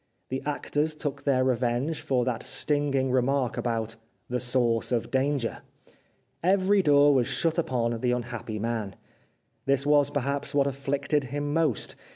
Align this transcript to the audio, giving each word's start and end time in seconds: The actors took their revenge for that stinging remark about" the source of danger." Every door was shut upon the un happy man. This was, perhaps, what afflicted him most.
The 0.29 0.41
actors 0.47 0.95
took 0.95 1.21
their 1.25 1.43
revenge 1.43 2.01
for 2.01 2.25
that 2.25 2.41
stinging 2.41 3.11
remark 3.11 3.55
about" 3.55 3.97
the 4.31 4.39
source 4.39 4.91
of 4.91 5.11
danger." 5.11 5.61
Every 6.43 6.81
door 6.81 7.13
was 7.13 7.27
shut 7.27 7.59
upon 7.59 7.99
the 7.99 8.11
un 8.13 8.23
happy 8.23 8.57
man. 8.57 8.95
This 9.67 9.85
was, 9.85 10.09
perhaps, 10.09 10.55
what 10.55 10.65
afflicted 10.65 11.25
him 11.25 11.53
most. 11.53 11.95